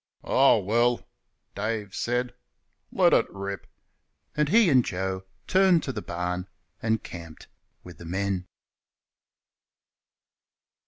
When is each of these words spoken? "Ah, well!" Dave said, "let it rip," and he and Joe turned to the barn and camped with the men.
"Ah, 0.23 0.57
well!" 0.57 1.07
Dave 1.53 1.93
said, 1.93 2.33
"let 2.91 3.13
it 3.13 3.29
rip," 3.31 3.67
and 4.35 4.49
he 4.49 4.67
and 4.71 4.83
Joe 4.83 5.25
turned 5.45 5.83
to 5.83 5.91
the 5.91 6.01
barn 6.01 6.47
and 6.81 7.03
camped 7.03 7.47
with 7.83 7.99
the 7.99 8.05
men. 8.05 8.47